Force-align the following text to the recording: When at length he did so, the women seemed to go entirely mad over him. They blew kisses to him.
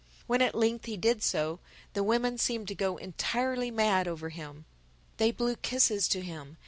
When 0.25 0.41
at 0.41 0.55
length 0.55 0.85
he 0.85 0.97
did 0.97 1.21
so, 1.21 1.59
the 1.93 2.01
women 2.03 2.39
seemed 2.39 2.67
to 2.69 2.73
go 2.73 2.97
entirely 2.97 3.69
mad 3.69 4.07
over 4.07 4.29
him. 4.29 4.65
They 5.17 5.29
blew 5.29 5.57
kisses 5.57 6.07
to 6.07 6.21
him. 6.21 6.57